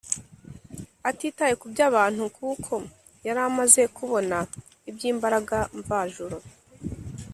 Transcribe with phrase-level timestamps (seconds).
[1.09, 2.73] atitaye kuby’abantu kuko
[3.25, 4.37] yari amaze kubona
[4.89, 6.37] iby’imbaraga mvajuru